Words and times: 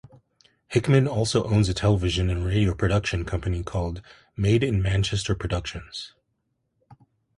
Hickman 0.69 1.07
also 1.07 1.43
owns 1.43 1.69
a 1.69 1.75
television 1.75 2.31
and 2.31 2.43
radio 2.43 2.73
production 2.73 3.23
company 3.23 3.61
called 3.61 4.01
"Made 4.35 4.63
in 4.63 4.81
Manchester 4.81 5.35
Productions". 5.35 6.15